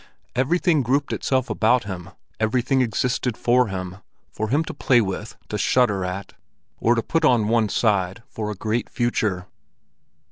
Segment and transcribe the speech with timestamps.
[0.35, 2.09] Everything grouped itself about him,
[2.39, 6.33] everything existed for him—for him to play with, to shudder at,
[6.79, 9.45] or to put on one side for a great future.